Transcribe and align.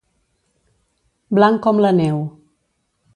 Blanc 1.39 1.63
com 1.67 1.85
la 1.87 1.95
neu. 2.01 2.25